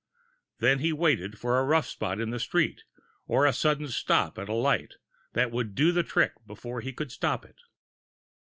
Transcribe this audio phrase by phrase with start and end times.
[0.57, 2.85] Then he waited for the rough spot in the street
[3.27, 4.95] or the sudden stop at a light
[5.33, 7.59] that would do the trick before he could stop it.